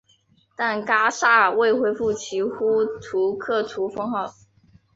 [0.55, 4.33] 但噶厦未恢复其呼图克图封号。